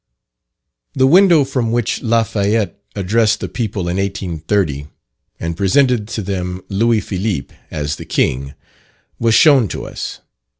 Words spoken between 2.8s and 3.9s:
addressed the people